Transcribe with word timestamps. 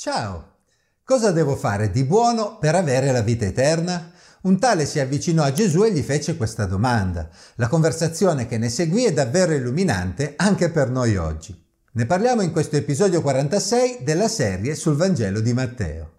Ciao! 0.00 0.58
Cosa 1.02 1.32
devo 1.32 1.56
fare 1.56 1.90
di 1.90 2.04
buono 2.04 2.56
per 2.58 2.76
avere 2.76 3.10
la 3.10 3.20
vita 3.20 3.46
eterna? 3.46 4.12
Un 4.42 4.56
tale 4.56 4.86
si 4.86 5.00
avvicinò 5.00 5.42
a 5.42 5.52
Gesù 5.52 5.82
e 5.82 5.90
gli 5.90 6.02
fece 6.02 6.36
questa 6.36 6.66
domanda. 6.66 7.28
La 7.56 7.66
conversazione 7.66 8.46
che 8.46 8.58
ne 8.58 8.68
seguì 8.68 9.06
è 9.06 9.12
davvero 9.12 9.54
illuminante 9.54 10.34
anche 10.36 10.70
per 10.70 10.88
noi 10.88 11.16
oggi. 11.16 11.60
Ne 11.94 12.06
parliamo 12.06 12.42
in 12.42 12.52
questo 12.52 12.76
episodio 12.76 13.20
46 13.22 14.04
della 14.04 14.28
serie 14.28 14.76
sul 14.76 14.94
Vangelo 14.94 15.40
di 15.40 15.52
Matteo. 15.52 16.17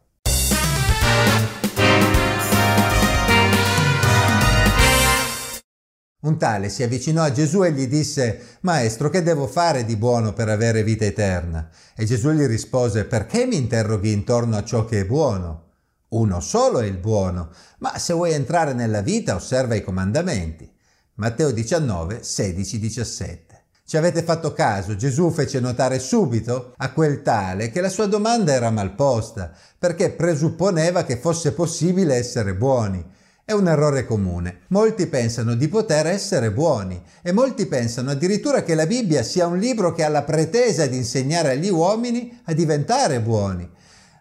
Un 6.21 6.37
tale 6.37 6.67
si 6.67 6.83
avvicinò 6.83 7.23
a 7.23 7.31
Gesù 7.31 7.63
e 7.63 7.71
gli 7.71 7.87
disse, 7.87 8.57
Maestro, 8.61 9.09
che 9.09 9.23
devo 9.23 9.47
fare 9.47 9.85
di 9.85 9.95
buono 9.95 10.33
per 10.33 10.49
avere 10.49 10.83
vita 10.83 11.05
eterna? 11.05 11.69
E 11.95 12.03
Gesù 12.03 12.31
gli 12.31 12.45
rispose, 12.45 13.05
Perché 13.05 13.45
mi 13.45 13.55
interroghi 13.55 14.11
intorno 14.11 14.57
a 14.57 14.63
ciò 14.65 14.83
che 14.83 14.99
è 14.99 15.05
buono? 15.05 15.67
Uno 16.09 16.41
solo 16.41 16.79
è 16.79 16.85
il 16.85 16.97
buono, 16.97 17.51
ma 17.77 17.97
se 17.97 18.13
vuoi 18.13 18.33
entrare 18.33 18.73
nella 18.73 18.99
vita 18.99 19.33
osserva 19.33 19.75
i 19.75 19.83
comandamenti. 19.83 20.69
Matteo 21.15 21.51
19, 21.51 22.21
16, 22.21 22.79
17. 22.79 23.63
Ci 23.85 23.95
avete 23.95 24.21
fatto 24.21 24.51
caso, 24.51 24.97
Gesù 24.97 25.31
fece 25.31 25.61
notare 25.61 25.99
subito 25.99 26.73
a 26.75 26.91
quel 26.91 27.21
tale 27.21 27.71
che 27.71 27.79
la 27.79 27.89
sua 27.89 28.07
domanda 28.07 28.51
era 28.51 28.69
mal 28.69 28.93
posta, 28.93 29.53
perché 29.77 30.11
presupponeva 30.11 31.05
che 31.05 31.15
fosse 31.15 31.53
possibile 31.53 32.15
essere 32.15 32.55
buoni. 32.55 33.17
È 33.49 33.53
un 33.53 33.67
errore 33.67 34.05
comune. 34.05 34.59
Molti 34.67 35.07
pensano 35.07 35.55
di 35.55 35.67
poter 35.69 36.05
essere 36.05 36.51
buoni 36.51 37.01
e 37.23 37.31
molti 37.31 37.65
pensano 37.65 38.11
addirittura 38.11 38.61
che 38.61 38.75
la 38.75 38.85
Bibbia 38.85 39.23
sia 39.23 39.47
un 39.47 39.57
libro 39.57 39.91
che 39.91 40.03
ha 40.03 40.07
la 40.07 40.21
pretesa 40.21 40.85
di 40.85 40.97
insegnare 40.97 41.53
agli 41.53 41.69
uomini 41.69 42.41
a 42.43 42.53
diventare 42.53 43.19
buoni. 43.21 43.67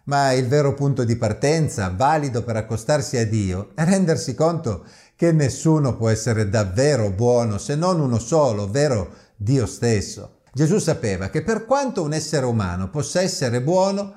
Ma 0.05 0.31
il 0.31 0.47
vero 0.47 0.73
punto 0.73 1.03
di 1.03 1.15
partenza, 1.15 1.93
valido 1.95 2.41
per 2.41 2.55
accostarsi 2.55 3.17
a 3.17 3.27
Dio, 3.27 3.69
è 3.75 3.83
rendersi 3.83 4.33
conto 4.33 4.83
che 5.15 5.31
nessuno 5.31 5.95
può 5.95 6.09
essere 6.09 6.49
davvero 6.49 7.11
buono 7.11 7.59
se 7.59 7.75
non 7.75 7.99
uno 7.99 8.17
solo, 8.17 8.63
ovvero 8.63 9.13
Dio 9.35 9.67
stesso. 9.67 10.39
Gesù 10.51 10.79
sapeva 10.79 11.29
che 11.29 11.43
per 11.43 11.65
quanto 11.65 12.01
un 12.01 12.13
essere 12.13 12.47
umano 12.47 12.89
possa 12.89 13.21
essere 13.21 13.61
buono, 13.61 14.11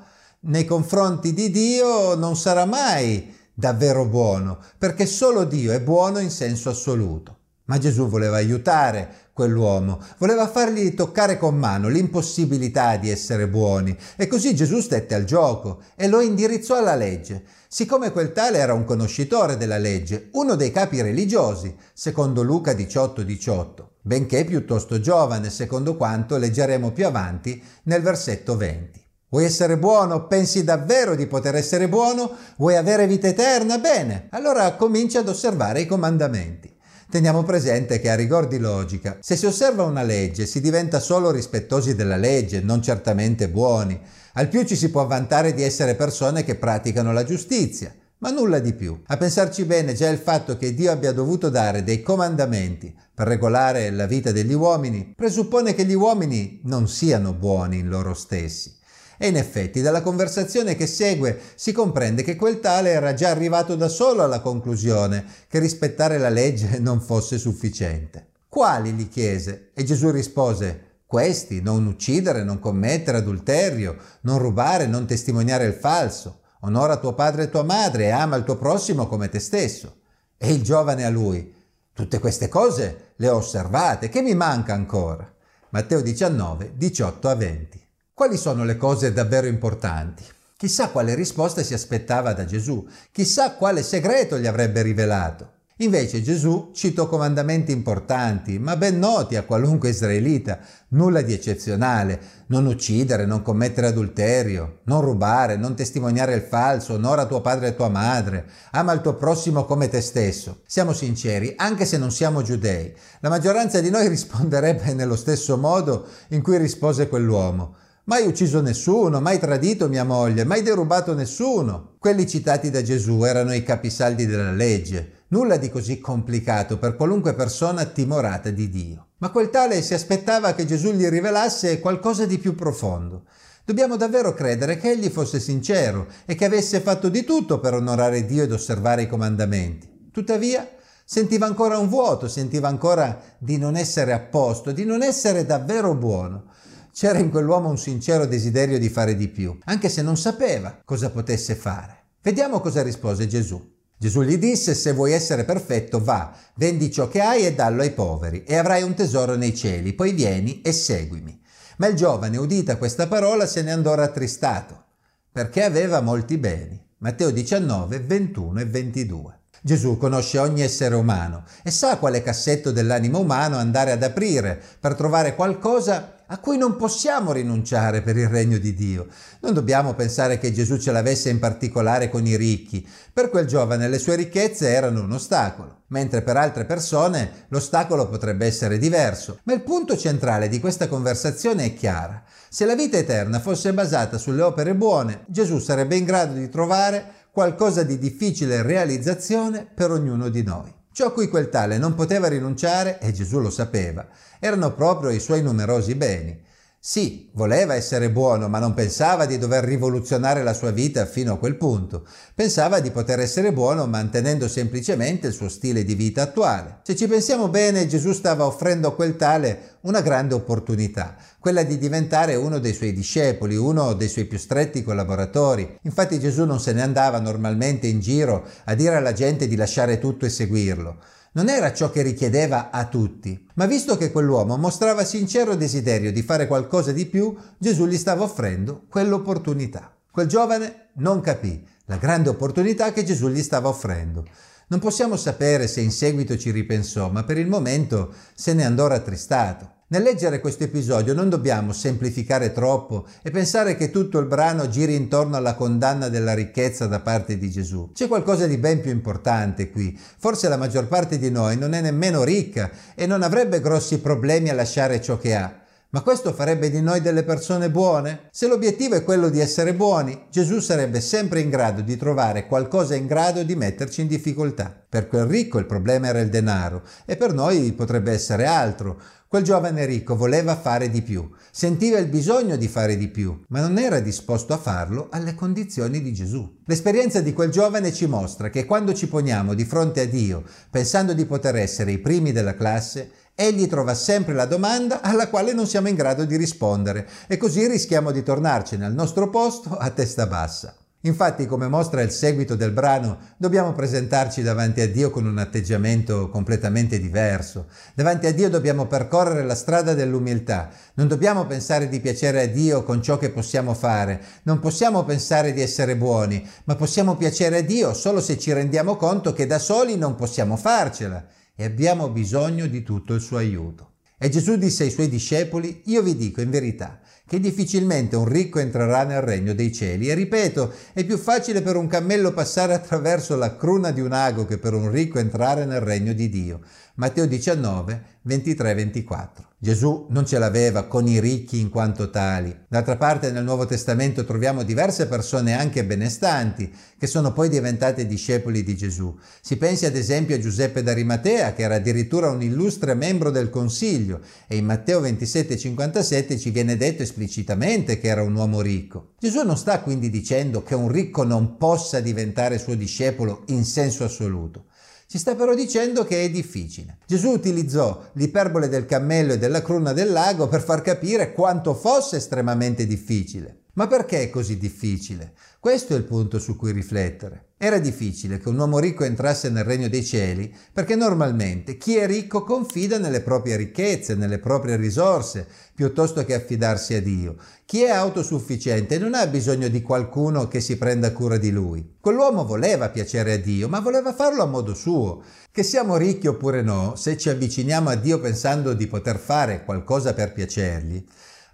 nei 0.45 0.65
confronti 0.65 1.35
di 1.35 1.51
Dio 1.51 2.15
non 2.15 2.35
sarà 2.35 2.65
mai 2.65 3.41
davvero 3.55 4.07
buono, 4.07 4.59
perché 4.79 5.07
solo 5.07 5.45
Dio 5.45 5.73
è 5.73 5.81
buono 5.81 6.19
in 6.19 6.31
senso 6.31 6.71
assoluto. 6.71 7.39
Ma 7.65 7.79
Gesù 7.79 8.09
voleva 8.09 8.37
aiutare 8.37 9.31
quell'uomo, 9.33 10.01
voleva 10.19 10.49
fargli 10.49 10.95
toccare 10.95 11.39
con 11.39 11.57
mano 11.57 11.89
l'impossibilità 11.89 12.97
di 12.97 13.09
essere 13.09 13.49
buoni 13.49 13.97
e 14.17 14.27
così 14.27 14.55
Gesù 14.55 14.81
stette 14.81 15.15
al 15.15 15.25
gioco 15.25 15.81
e 15.95 16.09
lo 16.09 16.21
indirizzò 16.21 16.77
alla 16.77 16.97
legge. 16.97 17.45
Siccome 17.69 18.11
quel 18.11 18.33
tale 18.33 18.59
era 18.59 18.75
un 18.75 18.85
conoscitore 18.85 19.57
della 19.57 19.79
legge, 19.79 20.29
uno 20.33 20.57
dei 20.57 20.71
capi 20.71 21.01
religiosi, 21.01 21.75
secondo 21.95 22.43
Luca 22.43 22.73
18:18, 22.73 23.23
18, 23.23 23.91
benché 24.03 24.45
piuttosto 24.45 25.01
giovane, 25.01 25.49
secondo 25.49 25.97
quanto 25.97 26.37
leggeremo 26.37 26.91
più 26.91 27.07
avanti 27.07 27.63
nel 27.85 28.03
versetto 28.03 28.57
20. 28.57 29.02
Vuoi 29.33 29.47
essere 29.47 29.79
buono? 29.79 30.27
Pensi 30.27 30.63
davvero 30.63 31.15
di 31.15 31.27
poter 31.27 31.55
essere 31.55 31.89
buono? 31.89 32.33
Vuoi 32.59 32.77
avere 32.77 33.07
vita 33.07 33.29
eterna? 33.29 33.79
Bene, 33.79 34.27
allora 34.29 34.75
comincia 34.75 35.21
ad 35.21 35.29
osservare 35.29 35.81
i 35.81 35.87
comandamenti. 35.87 36.71
Teniamo 37.11 37.43
presente 37.43 37.99
che 37.99 38.11
a 38.11 38.15
rigor 38.15 38.47
di 38.47 38.59
logica, 38.59 39.17
se 39.21 39.37
si 39.37 39.47
osserva 39.47 39.85
una 39.85 40.03
legge 40.03 40.45
si 40.45 40.61
diventa 40.61 41.01
solo 41.01 41.31
rispettosi 41.31 41.95
della 41.95 42.19
legge, 42.19 42.61
non 42.61 42.83
certamente 42.83 43.49
buoni. 43.49 43.99
Al 44.35 44.49
più 44.49 44.65
ci 44.65 44.77
si 44.77 44.91
può 44.91 45.07
vantare 45.07 45.55
di 45.55 45.63
essere 45.63 45.95
persone 45.95 46.45
che 46.45 46.57
praticano 46.57 47.15
la 47.15 47.25
giustizia, 47.25 47.91
ma 48.19 48.29
nulla 48.29 48.59
di 48.59 48.75
più. 48.75 49.01
A 49.07 49.17
pensarci 49.17 49.65
bene, 49.65 49.95
già 49.95 50.11
il 50.11 50.19
fatto 50.19 50.59
che 50.59 50.75
Dio 50.75 50.93
abbia 50.93 51.13
dovuto 51.13 51.49
dare 51.49 51.83
dei 51.83 52.03
comandamenti 52.03 52.95
per 53.15 53.29
regolare 53.29 53.89
la 53.93 54.05
vita 54.05 54.31
degli 54.31 54.53
uomini 54.53 55.15
presuppone 55.17 55.75
che 55.75 55.87
gli 55.87 55.95
uomini 55.95 56.61
non 56.65 56.87
siano 56.87 57.33
buoni 57.33 57.79
in 57.79 57.89
loro 57.89 58.13
stessi. 58.13 58.81
E 59.23 59.29
in 59.29 59.37
effetti 59.37 59.83
dalla 59.83 60.03
conversazione 60.03 60.75
che 60.75 60.89
segue 60.89 61.39
si 61.55 61.71
comprende 61.71 62.25
che 62.25 62.35
quel 62.35 62.59
tale 62.59 62.91
era 62.91 63.15
già 63.15 63.29
arrivato 63.31 63.77
da 63.77 63.87
solo 63.87 64.25
alla 64.25 64.41
conclusione 64.41 65.25
che 65.47 65.61
rispettare 65.61 66.19
la 66.19 66.29
legge 66.29 66.79
non 66.83 67.01
fosse 67.01 67.39
sufficiente. 67.39 68.31
Quali? 68.49 68.91
gli 68.91 69.09
chiese 69.09 69.71
e 69.75 69.85
Gesù 69.85 70.11
rispose 70.11 70.97
questi, 71.07 71.63
non 71.63 71.87
uccidere, 71.87 72.43
non 72.43 72.59
commettere 72.59 73.19
adulterio, 73.19 73.97
non 74.23 74.41
rubare, 74.41 74.87
non 74.87 75.07
testimoniare 75.07 75.67
il 75.67 75.75
falso, 75.75 76.41
onora 76.63 76.97
tuo 76.97 77.15
padre 77.15 77.45
e 77.45 77.49
tua 77.49 77.63
madre 77.63 78.07
e 78.07 78.11
ama 78.11 78.35
il 78.35 78.43
tuo 78.43 78.57
prossimo 78.57 79.07
come 79.07 79.29
te 79.29 79.39
stesso. 79.39 79.99
E 80.37 80.53
il 80.53 80.63
giovane 80.63 81.05
a 81.05 81.11
lui, 81.11 81.55
tutte 81.93 82.19
queste 82.19 82.49
cose 82.49 83.13
le 83.15 83.29
ho 83.29 83.37
osservate, 83.37 84.09
che 84.09 84.21
mi 84.21 84.35
manca 84.35 84.75
ancora? 84.75 85.33
Matteo 85.69 86.01
19, 86.01 86.73
18 86.75 87.29
a 87.29 87.35
20. 87.37 87.82
Quali 88.15 88.37
sono 88.37 88.65
le 88.65 88.77
cose 88.77 89.11
davvero 89.15 89.47
importanti? 89.47 90.23
Chissà 90.59 90.91
quale 90.91 91.15
risposta 91.15 91.63
si 91.63 91.73
aspettava 91.73 92.35
da 92.35 92.45
Gesù, 92.45 92.87
chissà 93.11 93.53
quale 93.53 93.83
segreto 93.83 94.39
gli 94.39 94.47
avrebbe 94.47 94.83
rivelato. 94.83 95.61
Invece 95.79 96.21
Gesù 96.21 96.73
citò 96.75 97.09
comandamenti 97.09 97.73
importanti, 97.73 98.59
ma 98.59 98.77
ben 98.77 98.99
noti 98.99 99.37
a 99.37 99.45
qualunque 99.45 99.89
israelita, 99.89 100.59
nulla 100.89 101.23
di 101.23 101.33
eccezionale, 101.33 102.21
non 102.49 102.67
uccidere, 102.67 103.25
non 103.25 103.41
commettere 103.41 103.87
adulterio, 103.87 104.81
non 104.85 105.01
rubare, 105.01 105.57
non 105.57 105.75
testimoniare 105.75 106.35
il 106.35 106.43
falso, 106.43 106.93
onora 106.93 107.25
tuo 107.25 107.41
padre 107.41 107.69
e 107.69 107.75
tua 107.75 107.89
madre, 107.89 108.45
ama 108.73 108.93
il 108.93 109.01
tuo 109.01 109.15
prossimo 109.15 109.65
come 109.65 109.89
te 109.89 110.03
stesso. 110.03 110.61
Siamo 110.67 110.93
sinceri, 110.93 111.55
anche 111.57 111.87
se 111.87 111.97
non 111.97 112.11
siamo 112.11 112.43
giudei, 112.43 112.95
la 113.21 113.31
maggioranza 113.31 113.81
di 113.81 113.89
noi 113.89 114.07
risponderebbe 114.09 114.93
nello 114.93 115.17
stesso 115.17 115.57
modo 115.57 116.07
in 116.29 116.43
cui 116.43 116.59
rispose 116.59 117.09
quell'uomo. 117.09 117.81
Mai 118.05 118.27
ucciso 118.27 118.61
nessuno, 118.61 119.21
mai 119.21 119.39
tradito 119.39 119.87
mia 119.89 120.03
moglie, 120.03 120.43
mai 120.45 120.63
derubato 120.63 121.15
nessuno. 121.15 121.95
Quelli 122.01 122.27
citati 122.27 122.69
da 122.69 122.83
Gesù 122.83 123.23
erano 123.23 123.55
i 123.55 123.63
capisaldi 123.63 124.27
della 124.27 124.51
legge, 124.51 125.27
nulla 125.29 125.57
di 125.57 125.71
così 125.71 126.01
complicato 126.01 126.79
per 126.79 126.97
qualunque 126.97 127.35
persona 127.35 127.85
timorata 127.85 128.51
di 128.51 128.69
Dio. 128.69 129.07
Ma 129.19 129.31
quel 129.31 129.51
tale 129.51 129.83
si 129.83 129.95
aspettava 129.95 130.53
che 130.53 130.67
Gesù 130.67 130.91
gli 130.91 131.07
rivelasse 131.07 131.79
qualcosa 131.79 132.27
di 132.27 132.39
più 132.39 132.57
profondo. 132.57 133.27
Dobbiamo 133.65 133.95
davvero 133.95 134.35
credere 134.35 134.79
che 134.79 134.91
egli 134.91 135.09
fosse 135.09 135.39
sincero 135.39 136.09
e 136.27 136.35
che 136.35 136.45
avesse 136.45 136.81
fatto 136.81 137.09
di 137.09 137.23
tutto 137.23 137.61
per 137.61 137.75
onorare 137.75 138.27
Dio 138.27 138.43
ed 138.43 138.51
osservare 138.51 139.03
i 139.03 139.09
comandamenti. 139.09 140.09
Tuttavia, 140.11 140.69
sentiva 141.05 141.47
ancora 141.47 141.79
un 141.79 141.89
vuoto, 141.89 142.27
sentiva 142.27 142.67
ancora 142.67 143.17
di 143.39 143.59
non 143.59 143.77
essere 143.77 144.13
a 144.13 144.19
posto, 144.19 144.73
di 144.73 144.85
non 144.85 145.05
essere 145.05 145.47
davvero 145.47 145.95
buono. 145.95 146.47
C'era 146.95 147.19
in 147.19 147.31
quell'uomo 147.31 147.71
un 147.71 147.79
sincero 147.79 148.27
desiderio 148.27 148.79
di 148.79 148.91
fare 148.91 149.17
di 149.17 149.29
più, 149.29 149.57
anche 149.65 149.89
se 149.89 150.03
non 150.03 150.19
sapeva 150.19 150.83
cosa 150.85 151.09
potesse 151.09 151.55
fare. 151.55 151.97
Vediamo 152.21 152.61
cosa 152.61 152.83
rispose 152.83 153.27
Gesù. 153.27 153.71
Gesù 153.97 154.21
gli 154.21 154.37
disse, 154.37 154.75
se 154.75 154.93
vuoi 154.93 155.13
essere 155.13 155.45
perfetto, 155.45 156.05
va, 156.05 156.37
vendi 156.57 156.91
ciò 156.93 157.09
che 157.09 157.23
hai 157.23 157.47
e 157.47 157.55
dallo 157.55 157.81
ai 157.81 157.93
poveri, 157.93 158.45
e 158.45 158.57
avrai 158.57 158.83
un 158.83 158.95
tesoro 158.95 159.37
nei 159.37 159.57
cieli, 159.57 159.95
poi 159.95 160.13
vieni 160.13 160.61
e 160.61 160.73
seguimi. 160.73 161.41
Ma 161.79 161.87
il 161.87 161.97
giovane, 161.97 162.37
udita 162.37 162.77
questa 162.77 163.07
parola, 163.09 163.47
se 163.47 163.63
ne 163.63 163.73
andò 163.73 163.95
rattristato, 163.95 164.85
perché 165.33 165.65
aveva 165.65 166.03
molti 166.03 166.37
beni. 166.37 166.79
Matteo 166.99 167.31
19, 167.31 168.01
21 168.01 168.61
e 168.61 168.65
22. 168.67 169.41
Gesù 169.65 169.97
conosce 169.97 170.39
ogni 170.39 170.61
essere 170.61 170.97
umano 170.97 171.45
e 171.63 171.71
sa 171.71 171.97
quale 171.97 172.23
cassetto 172.23 172.73
dell'animo 172.73 173.21
umano 173.21 173.57
andare 173.57 173.93
ad 173.93 174.03
aprire 174.03 174.61
per 174.79 174.95
trovare 174.95 175.37
qualcosa 175.37 176.17
a 176.33 176.39
cui 176.39 176.57
non 176.57 176.77
possiamo 176.77 177.31
rinunciare 177.31 178.01
per 178.01 178.17
il 178.17 178.27
regno 178.27 178.57
di 178.57 178.73
Dio. 178.73 179.07
Non 179.41 179.53
dobbiamo 179.53 179.93
pensare 179.93 180.39
che 180.39 180.51
Gesù 180.51 180.79
ce 180.79 180.91
l'avesse 180.91 181.29
in 181.29 181.39
particolare 181.39 182.09
con 182.09 182.27
i 182.27 182.37
ricchi. 182.37 182.89
Per 183.13 183.29
quel 183.29 183.47
giovane 183.47 183.87
le 183.87 183.99
sue 183.99 184.17
ricchezze 184.17 184.71
erano 184.71 185.03
un 185.03 185.13
ostacolo, 185.13 185.83
mentre 185.89 186.23
per 186.23 186.39
altre 186.39 186.65
persone 186.65 187.45
l'ostacolo 187.49 188.09
potrebbe 188.09 188.47
essere 188.47 188.79
diverso. 188.79 189.41
Ma 189.43 189.53
il 189.53 189.63
punto 189.63 189.95
centrale 189.95 190.49
di 190.49 190.59
questa 190.59 190.89
conversazione 190.89 191.67
è 191.67 191.75
chiara. 191.75 192.23
Se 192.49 192.65
la 192.65 192.75
vita 192.75 192.97
eterna 192.97 193.39
fosse 193.39 193.75
basata 193.75 194.17
sulle 194.17 194.41
opere 194.41 194.75
buone, 194.75 195.25
Gesù 195.27 195.59
sarebbe 195.59 195.97
in 195.97 196.07
grado 196.07 196.33
di 196.33 196.49
trovare 196.49 197.13
qualcosa 197.31 197.83
di 197.83 197.99
difficile 197.99 198.63
realizzazione 198.63 199.67
per 199.73 199.91
ognuno 199.91 200.31
di 200.31 200.43
noi. 200.43 200.81
Ciò 200.93 201.07
a 201.07 201.13
cui 201.13 201.29
quel 201.29 201.49
tale 201.49 201.79
non 201.79 201.95
poteva 201.95 202.29
rinunciare, 202.29 203.01
e 203.01 203.13
Gesù 203.13 203.41
lo 203.41 203.49
sapeva, 203.49 204.07
erano 204.39 204.75
proprio 204.75 205.09
i 205.09 205.21
suoi 205.21 205.43
numerosi 205.43 205.95
beni. 205.95 206.39
Sì, 206.85 207.31
voleva 207.35 207.77
essere 207.77 208.11
buono, 208.11 208.49
ma 208.49 208.59
non 208.59 208.75
pensava 208.75 209.25
di 209.25 209.39
dover 209.39 209.63
rivoluzionare 209.63 210.43
la 210.43 210.53
sua 210.53 210.73
vita 210.73 211.07
fino 211.07 211.33
a 211.33 211.39
quel 211.39 211.55
punto. 211.55 212.05
Pensava 212.35 212.81
di 212.81 212.91
poter 212.91 213.21
essere 213.21 213.53
buono 213.53 213.87
mantenendo 213.87 214.49
semplicemente 214.49 215.29
il 215.29 215.33
suo 215.33 215.49
stile 215.49 215.85
di 215.85 215.95
vita 215.95 216.23
attuale. 216.23 216.81
Se 216.83 216.97
ci 216.97 217.07
pensiamo 217.07 217.47
bene, 217.47 217.87
Gesù 217.87 218.11
stava 218.11 218.47
offrendo 218.47 218.89
a 218.89 218.95
quel 218.97 219.15
tale 219.15 219.77
una 219.83 220.01
grande 220.01 220.35
opportunità, 220.35 221.15
quella 221.39 221.63
di 221.63 221.79
diventare 221.79 222.35
uno 222.35 222.59
dei 222.59 222.75
suoi 222.75 222.93
discepoli, 222.93 223.55
uno 223.55 223.93
dei 223.93 224.09
suoi 224.09 224.25
più 224.25 224.39
stretti 224.39 224.83
collaboratori. 224.83 225.79
Infatti 225.83 226.19
Gesù 226.19 226.45
non 226.47 226.59
se 226.59 226.73
ne 226.73 226.83
andava 226.83 227.21
normalmente 227.21 227.87
in 227.87 228.01
giro 228.01 228.45
a 228.65 228.75
dire 228.75 228.97
alla 228.97 229.13
gente 229.13 229.47
di 229.47 229.55
lasciare 229.55 230.01
tutto 230.01 230.27
e 230.27 230.31
seguirlo 230.31 230.99
non 231.33 231.49
era 231.49 231.73
ciò 231.73 231.91
che 231.91 232.03
richiedeva 232.03 232.71
a 232.71 232.87
tutti, 232.87 233.47
ma 233.55 233.67
visto 233.67 233.97
che 233.97 234.11
quell'uomo 234.11 234.57
mostrava 234.57 235.05
sincero 235.05 235.55
desiderio 235.55 236.13
di 236.13 236.23
fare 236.23 236.47
qualcosa 236.47 236.93
di 236.93 237.07
più, 237.07 237.35
Gesù 237.59 237.87
gli 237.87 237.97
stava 237.97 238.25
offrendo 238.25 238.85
quell'opportunità. 238.89 239.97
Quel 240.11 240.27
giovane 240.27 240.91
non 240.97 241.21
capì 241.21 241.67
la 241.87 241.97
grande 241.97 242.29
opportunità 242.29 242.93
che 242.93 243.03
Gesù 243.03 243.29
gli 243.29 243.43
stava 243.43 243.69
offrendo. 243.69 244.27
Non 244.69 244.79
possiamo 244.79 245.17
sapere 245.17 245.67
se 245.67 245.81
in 245.81 245.91
seguito 245.91 246.37
ci 246.37 246.51
ripensò, 246.51 247.11
ma 247.11 247.25
per 247.25 247.39
il 247.39 247.49
momento 247.49 248.15
se 248.35 248.53
ne 248.53 248.65
andò 248.65 248.87
rattristato. 248.87 249.82
Nel 249.93 250.05
leggere 250.05 250.41
questo 250.41 250.65
episodio 250.65 251.13
non 251.13 251.29
dobbiamo 251.29 251.75
semplificare 251.75 252.51
troppo 252.51 253.05
e 253.21 253.31
pensare 253.31 253.77
che 253.77 253.91
tutto 253.91 254.19
il 254.21 254.27
brano 254.27 254.67
giri 254.71 254.95
intorno 254.95 255.37
alla 255.37 255.55
condanna 255.55 256.09
della 256.09 256.33
ricchezza 256.33 256.87
da 256.87 257.01
parte 257.01 257.37
di 257.37 257.51
Gesù. 257.51 257.91
C'è 257.93 258.09
qualcosa 258.09 258.47
di 258.47 258.57
ben 258.57 258.81
più 258.81 258.91
importante 258.91 259.69
qui. 259.69 259.95
Forse 260.17 260.49
la 260.49 260.57
maggior 260.57 260.89
parte 260.89 261.19
di 261.19 261.31
noi 261.31 261.59
non 261.59 261.75
è 261.75 261.83
nemmeno 261.83 262.25
ricca 262.25 262.71
e 262.95 263.05
non 263.05 263.21
avrebbe 263.23 263.61
grossi 263.61 264.01
problemi 264.01 264.49
a 264.49 264.55
lasciare 264.55 264.99
ciò 264.99 265.19
che 265.19 265.35
ha. 265.35 265.62
Ma 265.95 266.01
questo 266.01 266.33
farebbe 266.33 266.71
di 266.71 266.81
noi 266.81 267.03
delle 267.03 267.23
persone 267.23 267.71
buone? 267.71 268.29
Se 268.31 268.47
l'obiettivo 268.47 268.95
è 268.95 269.05
quello 269.05 269.29
di 269.29 269.41
essere 269.41 269.75
buoni, 269.75 270.25
Gesù 270.31 270.59
sarebbe 270.61 271.03
sempre 271.03 271.41
in 271.41 271.51
grado 271.51 271.83
di 271.83 271.99
trovare 271.99 272.47
qualcosa 272.47 272.95
in 272.95 273.07
grado 273.07 273.43
di 273.43 273.55
metterci 273.55 274.01
in 274.01 274.07
difficoltà. 274.07 274.75
Per 274.89 275.07
quel 275.07 275.27
ricco 275.27 275.59
il 275.59 275.67
problema 275.67 276.07
era 276.07 276.21
il 276.21 276.31
denaro 276.31 276.83
e 277.05 277.19
per 277.19 277.35
noi 277.35 277.75
potrebbe 277.75 278.11
essere 278.11 278.47
altro. 278.47 278.99
Quel 279.29 279.43
giovane 279.43 279.85
ricco 279.85 280.17
voleva 280.17 280.57
fare 280.57 280.89
di 280.89 281.03
più, 281.03 281.31
sentiva 281.51 281.99
il 281.99 282.09
bisogno 282.09 282.57
di 282.57 282.69
fare 282.69 282.97
di 282.97 283.09
più, 283.09 283.45
ma 283.49 283.61
non 283.61 283.77
era 283.77 284.01
disposto 284.01 284.55
a 284.55 284.59
farlo 284.59 285.09
alle 285.11 285.35
condizioni 285.35 286.01
di 286.01 286.15
Gesù. 286.15 286.61
L'esperienza 286.65 287.21
di 287.21 287.35
quel 287.35 287.51
giovane 287.51 287.93
ci 287.93 288.07
mostra 288.07 288.49
che 288.49 288.65
quando 288.65 288.95
ci 288.95 289.09
poniamo 289.09 289.53
di 289.53 289.65
fronte 289.67 290.01
a 290.01 290.07
Dio 290.07 290.43
pensando 290.71 291.13
di 291.13 291.27
poter 291.27 291.57
essere 291.57 291.93
i 291.93 291.99
primi 291.99 292.33
della 292.33 292.55
classe, 292.55 293.11
Egli 293.35 293.67
trova 293.67 293.95
sempre 293.95 294.35
la 294.35 294.45
domanda 294.45 295.01
alla 295.01 295.29
quale 295.29 295.55
non 295.55 295.67
siamo 295.67 295.89
in 295.89 295.95
grado 295.95 296.27
di 296.27 296.37
rispondere 296.37 297.09
e 297.27 297.39
così 297.39 297.67
rischiamo 297.67 298.11
di 298.11 298.23
tornarcene 298.23 298.85
al 298.85 298.93
nostro 298.93 299.31
posto 299.31 299.75
a 299.75 299.89
testa 299.89 300.27
bassa. 300.27 300.77
Infatti, 301.05 301.47
come 301.47 301.67
mostra 301.67 302.03
il 302.03 302.11
seguito 302.11 302.55
del 302.55 302.73
brano, 302.73 303.19
dobbiamo 303.39 303.73
presentarci 303.73 304.43
davanti 304.43 304.83
a 304.83 304.89
Dio 304.89 305.11
con 305.11 305.25
un 305.25 305.39
atteggiamento 305.39 306.29
completamente 306.29 307.01
diverso. 307.01 307.69
Davanti 307.95 308.27
a 308.27 308.35
Dio 308.35 308.51
dobbiamo 308.51 308.87
percorrere 308.87 309.45
la 309.45 309.57
strada 309.57 309.95
dell'umiltà. 309.95 310.69
Non 310.95 311.09
dobbiamo 311.09 311.47
pensare 311.47 311.89
di 311.89 312.01
piacere 312.01 312.43
a 312.43 312.47
Dio 312.47 312.85
con 312.85 313.03
ciò 313.03 313.17
che 313.17 313.31
possiamo 313.31 313.73
fare. 313.73 314.23
Non 314.43 314.61
possiamo 314.61 315.05
pensare 315.05 315.55
di 315.55 315.63
essere 315.63 315.97
buoni, 315.97 316.47
ma 316.65 316.77
possiamo 316.77 317.17
piacere 317.17 317.57
a 317.57 317.63
Dio 317.63 317.95
solo 317.95 318.21
se 318.21 318.39
ci 318.39 318.53
rendiamo 318.53 318.97
conto 318.97 319.33
che 319.33 319.47
da 319.47 319.59
soli 319.59 319.97
non 319.97 320.15
possiamo 320.15 320.57
farcela 320.57 321.41
e 321.55 321.65
abbiamo 321.65 322.11
bisogno 322.11 322.67
di 322.67 322.83
tutto 322.83 323.15
il 323.15 323.21
suo 323.21 323.37
aiuto. 323.37 323.93
E 324.19 324.29
Gesù 324.29 324.57
disse 324.57 324.85
ai 324.85 324.91
suoi 324.91 325.09
discepoli, 325.09 325.83
io 325.87 326.03
vi 326.03 326.15
dico 326.17 326.41
in 326.41 326.51
verità 326.51 327.01
che 327.27 327.41
difficilmente 327.41 328.17
un 328.17 328.27
ricco 328.27 328.59
entrerà 328.59 329.05
nel 329.05 329.23
regno 329.23 329.55
dei 329.55 329.73
cieli. 329.73 330.09
E 330.09 330.15
ripeto, 330.15 330.73
è 330.93 331.05
più 331.05 331.17
facile 331.17 331.63
per 331.63 331.77
un 331.77 331.87
cammello 331.87 332.33
passare 332.33 332.75
attraverso 332.75 333.37
la 333.37 333.57
cruna 333.57 333.91
di 333.91 334.01
un 334.01 334.13
ago 334.13 334.45
che 334.45 334.59
per 334.59 334.75
un 334.75 334.91
ricco 334.91 335.19
entrare 335.19 335.65
nel 335.65 335.81
regno 335.81 336.13
di 336.13 336.29
Dio. 336.29 336.61
Matteo 336.97 337.27
19, 337.27 338.03
23-24. 338.29 339.51
Gesù 339.63 340.07
non 340.11 340.27
ce 340.27 340.39
l'aveva 340.39 340.89
con 340.89 341.07
i 341.07 341.21
ricchi 341.21 341.61
in 341.61 341.71
quanto 341.71 342.11
tali. 342.11 342.53
D'altra 342.67 342.97
parte 342.97 343.31
nel 343.31 343.45
Nuovo 343.45 343.65
Testamento 343.65 344.25
troviamo 344.25 344.65
diverse 344.65 345.07
persone 345.07 345.57
anche 345.57 345.85
benestanti 345.85 346.69
che 346.99 347.07
sono 347.07 347.33
poi 347.33 347.49
diventate 347.49 348.05
discepoli 348.05 348.65
di 348.65 348.77
Gesù. 348.77 349.17
Si 349.41 349.57
pensi 349.57 349.87
ad 349.87 349.95
esempio 349.95 350.35
a 350.35 350.41
Giuseppe 350.41 350.83
d'Arimatea 350.83 351.53
che 351.53 351.63
era 351.63 351.77
addirittura 351.77 352.29
un 352.29 352.43
illustre 352.43 352.95
membro 352.95 353.31
del 353.31 353.51
Consiglio 353.51 354.21
e 354.49 354.57
in 354.57 354.65
Matteo 354.65 355.01
27-57 355.01 356.41
ci 356.41 356.51
viene 356.51 356.77
detto 356.77 357.03
esplicitamente 357.13 357.99
che 357.99 358.09
era 358.09 358.23
un 358.23 358.35
uomo 358.35 358.63
ricco. 358.63 359.13
Gesù 359.19 359.43
non 359.45 359.59
sta 359.59 359.81
quindi 359.81 360.09
dicendo 360.09 360.63
che 360.63 360.75
un 360.75 360.89
ricco 360.89 361.23
non 361.25 361.59
possa 361.59 362.01
diventare 362.01 362.59
suo 362.59 362.75
discepolo 362.75 363.45
in 363.49 363.65
senso 363.65 364.05
assoluto. 364.05 364.65
Ci 365.07 365.19
sta 365.19 365.35
però 365.35 365.55
dicendo 365.55 366.05
che 366.05 366.25
è 366.25 366.31
difficile. 366.31 366.97
Gesù 367.07 367.29
utilizzò 367.29 368.03
l'iperbole 368.15 368.69
del 368.69 368.87
cammello 368.87 369.35
e 369.35 369.39
della 369.39 369.61
cruna 369.61 369.93
del 369.93 370.11
lago 370.11 370.49
per 370.49 370.63
far 370.63 370.81
capire 370.81 371.35
quanto 371.35 371.75
fosse 371.75 372.17
estremamente 372.17 372.87
difficile. 372.87 373.62
Ma 373.75 373.87
perché 373.87 374.23
è 374.23 374.29
così 374.29 374.59
difficile? 374.59 375.33
Questo 375.59 375.95
è 375.95 375.97
il 375.97 376.05
punto 376.05 376.39
su 376.39 376.57
cui 376.57 376.73
riflettere. 376.73 377.53
Era 377.57 377.79
difficile 377.79 378.39
che 378.39 378.51
un 378.51 378.59
uomo 378.59 378.79
ricco 378.79 379.05
entrasse 379.05 379.49
nel 379.49 379.65
regno 379.65 379.89
dei 379.89 380.05
cieli 380.05 380.55
perché 380.73 380.95
normalmente 380.95 381.79
chi 381.79 381.97
è 381.97 382.07
ricco 382.07 382.43
confida 382.43 382.99
nelle 382.99 383.23
proprie 383.23 383.57
ricchezze, 383.57 384.15
nelle 384.15 384.39
proprie 384.39 384.77
risorse, 384.77 385.47
piuttosto 385.75 386.23
che 386.25 386.35
affidarsi 386.35 386.95
a 386.95 387.01
Dio. 387.01 387.37
Chi 387.65 387.83
è 387.83 387.89
autosufficiente 387.89 388.99
non 388.99 389.15
ha 389.15 389.27
bisogno 389.27 389.69
di 389.69 389.81
qualcuno 389.81 390.49
che 390.49 390.61
si 390.61 390.77
prenda 390.77 391.13
cura 391.13 391.39
di 391.39 391.51
lui. 391.51 391.97
Quell'uomo 391.99 392.45
voleva 392.45 392.91
piacere 392.91 393.33
a 393.33 393.39
Dio, 393.39 393.69
ma 393.69 393.81
voleva 393.81 394.13
farlo 394.13 394.43
a 394.43 394.47
modo 394.47 394.75
suo. 394.75 395.23
Che 395.51 395.63
siamo 395.63 395.97
ricchi 395.97 396.27
oppure 396.27 396.61
no, 396.61 396.95
se 396.97 397.17
ci 397.17 397.31
avviciniamo 397.31 397.89
a 397.89 397.95
Dio 397.95 398.21
pensando 398.21 398.75
di 398.75 398.87
poter 398.87 399.17
fare 399.17 399.65
qualcosa 399.65 400.13
per 400.13 400.35
piacergli, 400.35 401.03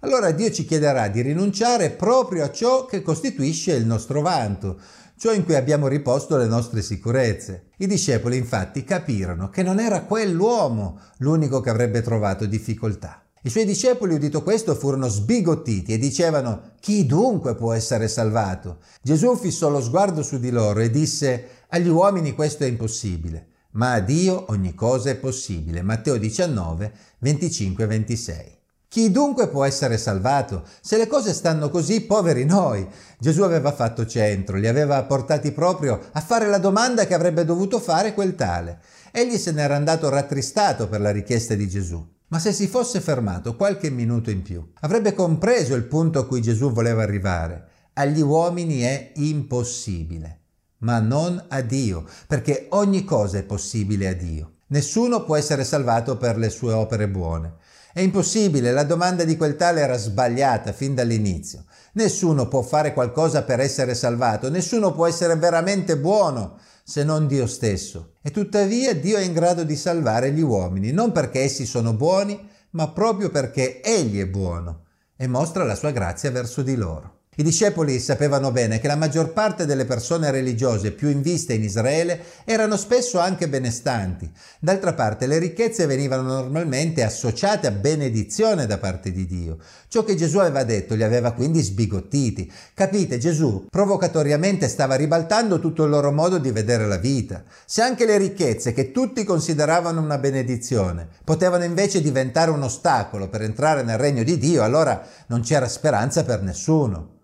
allora 0.01 0.31
Dio 0.31 0.51
ci 0.51 0.65
chiederà 0.65 1.07
di 1.09 1.21
rinunciare 1.21 1.89
proprio 1.89 2.43
a 2.43 2.51
ciò 2.51 2.85
che 2.85 3.01
costituisce 3.01 3.73
il 3.73 3.85
nostro 3.85 4.21
vanto, 4.21 4.79
ciò 5.17 5.33
in 5.33 5.43
cui 5.43 5.55
abbiamo 5.55 5.87
riposto 5.87 6.37
le 6.37 6.47
nostre 6.47 6.81
sicurezze. 6.81 7.71
I 7.77 7.87
discepoli 7.87 8.37
infatti 8.37 8.85
capirono 8.85 9.49
che 9.49 9.63
non 9.63 9.79
era 9.79 10.03
quell'uomo 10.03 10.99
l'unico 11.17 11.59
che 11.59 11.69
avrebbe 11.69 12.01
trovato 12.01 12.45
difficoltà. 12.45 13.23
I 13.41 13.49
suoi 13.49 13.65
discepoli, 13.65 14.13
udito 14.13 14.43
questo, 14.43 14.75
furono 14.75 15.07
sbigottiti 15.07 15.93
e 15.93 15.97
dicevano 15.97 16.73
Chi 16.79 17.05
dunque 17.05 17.55
può 17.55 17.73
essere 17.73 18.07
salvato? 18.07 18.79
Gesù 19.01 19.35
fissò 19.35 19.69
lo 19.69 19.81
sguardo 19.81 20.23
su 20.23 20.39
di 20.39 20.49
loro 20.49 20.79
e 20.79 20.89
disse 20.89 21.47
Agli 21.69 21.87
uomini 21.87 22.33
questo 22.33 22.63
è 22.63 22.67
impossibile, 22.67 23.47
ma 23.71 23.93
a 23.93 23.99
Dio 24.01 24.45
ogni 24.49 24.73
cosa 24.75 25.09
è 25.09 25.15
possibile. 25.15 25.81
Matteo 25.81 26.17
19, 26.17 26.91
25-26. 27.23 28.57
Chi 28.89 29.11
dunque 29.11 29.49
può 29.49 29.65
essere 29.65 29.99
salvato? 29.99 30.63
Se 30.81 30.97
le 30.97 31.05
cose 31.05 31.31
stanno 31.31 31.69
così, 31.69 32.01
poveri 32.01 32.43
noi. 32.43 32.87
Gesù 33.19 33.43
aveva 33.43 33.71
fatto 33.71 34.07
centro, 34.07 34.57
li 34.57 34.67
aveva 34.67 35.03
portati 35.03 35.51
proprio 35.51 35.99
a 36.11 36.19
fare 36.21 36.47
la 36.47 36.57
domanda 36.57 37.05
che 37.05 37.13
avrebbe 37.13 37.45
dovuto 37.45 37.79
fare 37.79 38.15
quel 38.15 38.33
tale. 38.33 38.81
Egli 39.11 39.37
se 39.37 39.51
n'era 39.51 39.75
andato 39.75 40.09
rattristato 40.09 40.87
per 40.89 41.01
la 41.01 41.11
richiesta 41.11 41.53
di 41.53 41.69
Gesù. 41.69 42.03
Ma 42.29 42.39
se 42.39 42.51
si 42.51 42.67
fosse 42.67 42.99
fermato 42.99 43.55
qualche 43.55 43.91
minuto 43.91 44.31
in 44.31 44.41
più, 44.41 44.67
avrebbe 44.79 45.13
compreso 45.13 45.75
il 45.75 45.83
punto 45.83 46.17
a 46.17 46.25
cui 46.25 46.41
Gesù 46.41 46.71
voleva 46.71 47.03
arrivare. 47.03 47.67
Agli 47.93 48.21
uomini 48.21 48.79
è 48.81 49.11
impossibile, 49.17 50.39
ma 50.79 50.97
non 50.97 51.45
a 51.49 51.61
Dio, 51.61 52.05
perché 52.25 52.65
ogni 52.69 53.03
cosa 53.03 53.37
è 53.37 53.43
possibile 53.43 54.07
a 54.07 54.13
Dio. 54.13 54.53
Nessuno 54.69 55.23
può 55.25 55.35
essere 55.35 55.63
salvato 55.63 56.17
per 56.17 56.39
le 56.39 56.49
sue 56.49 56.73
opere 56.73 57.07
buone. 57.07 57.53
È 57.91 58.01
impossibile, 58.01 58.71
la 58.71 58.83
domanda 58.83 59.23
di 59.23 59.35
quel 59.35 59.55
tale 59.55 59.81
era 59.81 59.97
sbagliata 59.97 60.73
fin 60.73 60.93
dall'inizio. 60.93 61.65
Nessuno 61.93 62.47
può 62.47 62.61
fare 62.61 62.93
qualcosa 62.93 63.43
per 63.43 63.59
essere 63.59 63.95
salvato, 63.95 64.49
nessuno 64.49 64.91
può 64.93 65.07
essere 65.07 65.35
veramente 65.35 65.97
buono 65.97 66.59
se 66.83 67.03
non 67.03 67.25
Dio 67.25 67.47
stesso. 67.47 68.13
E 68.21 68.29
tuttavia 68.29 68.93
Dio 68.93 69.17
è 69.17 69.21
in 69.21 69.33
grado 69.33 69.63
di 69.63 69.75
salvare 69.75 70.31
gli 70.31 70.41
uomini, 70.41 70.91
non 70.91 71.11
perché 71.11 71.41
essi 71.41 71.65
sono 71.65 71.93
buoni, 71.93 72.39
ma 72.71 72.89
proprio 72.91 73.29
perché 73.29 73.81
Egli 73.81 74.19
è 74.19 74.27
buono 74.27 74.85
e 75.15 75.27
mostra 75.27 75.63
la 75.63 75.75
sua 75.75 75.91
grazia 75.91 76.29
verso 76.31 76.61
di 76.61 76.75
loro. 76.75 77.18
I 77.39 77.43
discepoli 77.43 77.99
sapevano 77.99 78.51
bene 78.51 78.81
che 78.81 78.87
la 78.87 78.97
maggior 78.97 79.31
parte 79.31 79.65
delle 79.65 79.85
persone 79.85 80.29
religiose 80.29 80.91
più 80.91 81.07
in 81.07 81.21
vista 81.21 81.53
in 81.53 81.63
Israele 81.63 82.21
erano 82.43 82.75
spesso 82.75 83.17
anche 83.17 83.47
benestanti. 83.47 84.29
D'altra 84.59 84.91
parte 84.91 85.25
le 85.25 85.37
ricchezze 85.37 85.85
venivano 85.85 86.23
normalmente 86.23 87.01
associate 87.01 87.65
a 87.65 87.71
benedizione 87.71 88.65
da 88.65 88.77
parte 88.77 89.13
di 89.13 89.25
Dio. 89.25 89.57
Ciò 89.87 90.03
che 90.03 90.17
Gesù 90.17 90.39
aveva 90.39 90.65
detto 90.65 90.95
li 90.95 91.03
aveva 91.03 91.31
quindi 91.31 91.61
sbigottiti. 91.61 92.51
Capite, 92.73 93.17
Gesù 93.17 93.67
provocatoriamente 93.69 94.67
stava 94.67 94.95
ribaltando 94.95 95.61
tutto 95.61 95.85
il 95.85 95.91
loro 95.91 96.11
modo 96.11 96.39
di 96.39 96.51
vedere 96.51 96.87
la 96.87 96.97
vita. 96.97 97.45
Se 97.65 97.81
anche 97.81 98.05
le 98.05 98.17
ricchezze, 98.17 98.73
che 98.73 98.91
tutti 98.91 99.23
consideravano 99.23 100.01
una 100.01 100.17
benedizione, 100.17 101.07
potevano 101.23 101.63
invece 101.63 102.01
diventare 102.01 102.51
un 102.51 102.63
ostacolo 102.63 103.29
per 103.29 103.43
entrare 103.43 103.81
nel 103.81 103.97
regno 103.97 104.23
di 104.23 104.37
Dio, 104.37 104.61
allora 104.61 105.01
non 105.27 105.39
c'era 105.39 105.69
speranza 105.69 106.25
per 106.25 106.41
nessuno. 106.41 107.15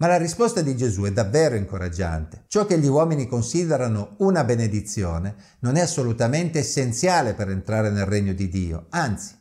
Ma 0.00 0.06
la 0.06 0.16
risposta 0.16 0.62
di 0.62 0.74
Gesù 0.74 1.02
è 1.02 1.12
davvero 1.12 1.56
incoraggiante. 1.56 2.44
Ciò 2.46 2.64
che 2.64 2.78
gli 2.78 2.86
uomini 2.86 3.26
considerano 3.26 4.14
una 4.18 4.44
benedizione 4.44 5.34
non 5.58 5.76
è 5.76 5.82
assolutamente 5.82 6.58
essenziale 6.58 7.34
per 7.34 7.50
entrare 7.50 7.90
nel 7.90 8.06
regno 8.06 8.32
di 8.32 8.48
Dio, 8.48 8.86
anzi, 8.88 9.34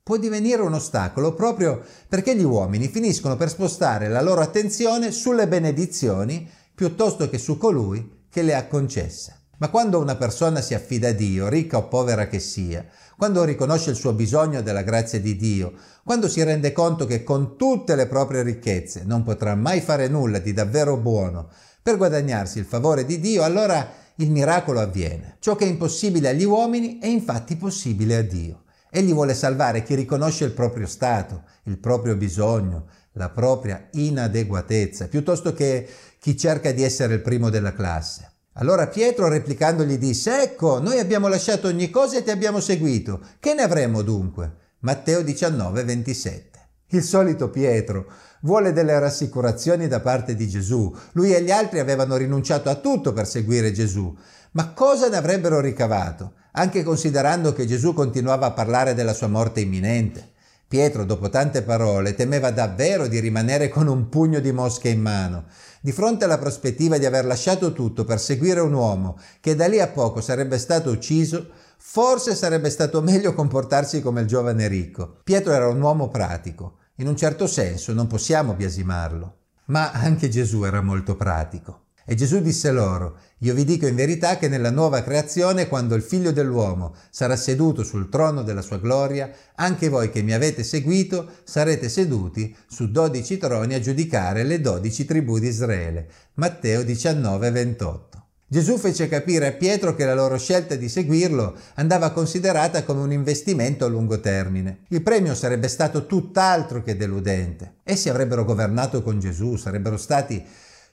può 0.00 0.16
divenire 0.16 0.62
un 0.62 0.74
ostacolo 0.74 1.34
proprio 1.34 1.82
perché 2.08 2.36
gli 2.36 2.44
uomini 2.44 2.86
finiscono 2.86 3.36
per 3.36 3.48
spostare 3.48 4.08
la 4.08 4.22
loro 4.22 4.40
attenzione 4.40 5.10
sulle 5.10 5.48
benedizioni 5.48 6.48
piuttosto 6.72 7.28
che 7.28 7.38
su 7.38 7.58
colui 7.58 8.26
che 8.30 8.42
le 8.42 8.54
ha 8.54 8.68
concesse. 8.68 9.37
Ma 9.58 9.70
quando 9.70 9.98
una 9.98 10.16
persona 10.16 10.60
si 10.60 10.74
affida 10.74 11.08
a 11.08 11.12
Dio, 11.12 11.48
ricca 11.48 11.78
o 11.78 11.88
povera 11.88 12.28
che 12.28 12.38
sia, 12.38 12.86
quando 13.16 13.42
riconosce 13.42 13.90
il 13.90 13.96
suo 13.96 14.12
bisogno 14.12 14.62
della 14.62 14.82
grazia 14.82 15.18
di 15.20 15.34
Dio, 15.34 15.72
quando 16.04 16.28
si 16.28 16.42
rende 16.44 16.70
conto 16.70 17.06
che 17.06 17.24
con 17.24 17.56
tutte 17.56 17.96
le 17.96 18.06
proprie 18.06 18.42
ricchezze 18.42 19.02
non 19.04 19.24
potrà 19.24 19.56
mai 19.56 19.80
fare 19.80 20.06
nulla 20.06 20.38
di 20.38 20.52
davvero 20.52 20.96
buono 20.96 21.50
per 21.82 21.96
guadagnarsi 21.96 22.60
il 22.60 22.66
favore 22.66 23.04
di 23.04 23.18
Dio, 23.18 23.42
allora 23.42 23.90
il 24.16 24.30
miracolo 24.30 24.78
avviene. 24.78 25.36
Ciò 25.40 25.56
che 25.56 25.64
è 25.64 25.68
impossibile 25.68 26.28
agli 26.28 26.44
uomini 26.44 26.98
è 27.00 27.06
infatti 27.06 27.56
possibile 27.56 28.16
a 28.16 28.22
Dio. 28.22 28.62
Egli 28.90 29.12
vuole 29.12 29.34
salvare 29.34 29.82
chi 29.82 29.96
riconosce 29.96 30.44
il 30.44 30.52
proprio 30.52 30.86
stato, 30.86 31.42
il 31.64 31.78
proprio 31.78 32.14
bisogno, 32.14 32.86
la 33.12 33.30
propria 33.30 33.88
inadeguatezza, 33.90 35.08
piuttosto 35.08 35.52
che 35.52 35.88
chi 36.20 36.36
cerca 36.36 36.70
di 36.70 36.84
essere 36.84 37.14
il 37.14 37.22
primo 37.22 37.50
della 37.50 37.72
classe. 37.72 38.32
Allora 38.60 38.88
Pietro 38.88 39.28
replicando 39.28 39.84
gli 39.84 39.98
disse, 39.98 40.42
ecco, 40.42 40.80
noi 40.80 40.98
abbiamo 40.98 41.28
lasciato 41.28 41.68
ogni 41.68 41.90
cosa 41.90 42.18
e 42.18 42.24
ti 42.24 42.30
abbiamo 42.30 42.58
seguito. 42.58 43.20
Che 43.38 43.54
ne 43.54 43.62
avremo 43.62 44.02
dunque? 44.02 44.52
Matteo 44.80 45.22
19, 45.22 45.84
27. 45.84 46.58
Il 46.88 47.04
solito 47.04 47.50
Pietro 47.50 48.06
vuole 48.40 48.72
delle 48.72 48.98
rassicurazioni 48.98 49.86
da 49.86 50.00
parte 50.00 50.34
di 50.34 50.48
Gesù. 50.48 50.92
Lui 51.12 51.32
e 51.34 51.42
gli 51.42 51.52
altri 51.52 51.78
avevano 51.78 52.16
rinunciato 52.16 52.68
a 52.68 52.74
tutto 52.74 53.12
per 53.12 53.28
seguire 53.28 53.70
Gesù. 53.70 54.12
Ma 54.52 54.72
cosa 54.72 55.08
ne 55.08 55.18
avrebbero 55.18 55.60
ricavato? 55.60 56.32
Anche 56.52 56.82
considerando 56.82 57.52
che 57.52 57.64
Gesù 57.64 57.94
continuava 57.94 58.46
a 58.46 58.52
parlare 58.52 58.92
della 58.92 59.12
sua 59.12 59.28
morte 59.28 59.60
imminente. 59.60 60.32
Pietro, 60.68 61.06
dopo 61.06 61.30
tante 61.30 61.62
parole, 61.62 62.14
temeva 62.14 62.50
davvero 62.50 63.06
di 63.06 63.20
rimanere 63.20 63.70
con 63.70 63.86
un 63.86 64.10
pugno 64.10 64.38
di 64.38 64.52
mosche 64.52 64.90
in 64.90 65.00
mano. 65.00 65.46
Di 65.80 65.92
fronte 65.92 66.26
alla 66.26 66.36
prospettiva 66.36 66.98
di 66.98 67.06
aver 67.06 67.24
lasciato 67.24 67.72
tutto 67.72 68.04
per 68.04 68.20
seguire 68.20 68.60
un 68.60 68.74
uomo 68.74 69.18
che 69.40 69.54
da 69.54 69.66
lì 69.66 69.80
a 69.80 69.88
poco 69.88 70.20
sarebbe 70.20 70.58
stato 70.58 70.90
ucciso, 70.90 71.48
forse 71.78 72.34
sarebbe 72.34 72.68
stato 72.68 73.00
meglio 73.00 73.32
comportarsi 73.32 74.02
come 74.02 74.20
il 74.20 74.26
giovane 74.26 74.68
ricco. 74.68 75.20
Pietro 75.24 75.54
era 75.54 75.68
un 75.68 75.80
uomo 75.80 76.08
pratico. 76.08 76.80
In 76.96 77.08
un 77.08 77.16
certo 77.16 77.46
senso 77.46 77.94
non 77.94 78.06
possiamo 78.06 78.52
biasimarlo. 78.52 79.36
Ma 79.68 79.92
anche 79.92 80.28
Gesù 80.28 80.64
era 80.64 80.82
molto 80.82 81.16
pratico. 81.16 81.86
E 82.10 82.14
Gesù 82.14 82.40
disse 82.40 82.70
loro, 82.70 83.18
io 83.40 83.52
vi 83.52 83.66
dico 83.66 83.86
in 83.86 83.94
verità 83.94 84.38
che 84.38 84.48
nella 84.48 84.70
nuova 84.70 85.02
creazione, 85.02 85.68
quando 85.68 85.94
il 85.94 86.00
figlio 86.00 86.32
dell'uomo 86.32 86.94
sarà 87.10 87.36
seduto 87.36 87.84
sul 87.84 88.08
trono 88.08 88.42
della 88.42 88.62
sua 88.62 88.78
gloria, 88.78 89.30
anche 89.56 89.90
voi 89.90 90.08
che 90.08 90.22
mi 90.22 90.32
avete 90.32 90.64
seguito 90.64 91.30
sarete 91.44 91.90
seduti 91.90 92.56
su 92.66 92.90
dodici 92.90 93.36
troni 93.36 93.74
a 93.74 93.80
giudicare 93.80 94.42
le 94.44 94.62
dodici 94.62 95.04
tribù 95.04 95.38
di 95.38 95.48
Israele. 95.48 96.08
Matteo 96.36 96.82
19, 96.82 97.50
28. 97.50 98.24
Gesù 98.46 98.78
fece 98.78 99.06
capire 99.06 99.48
a 99.48 99.52
Pietro 99.52 99.94
che 99.94 100.06
la 100.06 100.14
loro 100.14 100.38
scelta 100.38 100.76
di 100.76 100.88
seguirlo 100.88 101.54
andava 101.74 102.12
considerata 102.12 102.84
come 102.84 103.02
un 103.02 103.12
investimento 103.12 103.84
a 103.84 103.88
lungo 103.88 104.18
termine. 104.18 104.78
Il 104.88 105.02
premio 105.02 105.34
sarebbe 105.34 105.68
stato 105.68 106.06
tutt'altro 106.06 106.82
che 106.82 106.96
deludente. 106.96 107.74
Essi 107.82 108.08
avrebbero 108.08 108.46
governato 108.46 109.02
con 109.02 109.20
Gesù, 109.20 109.56
sarebbero 109.56 109.98
stati 109.98 110.42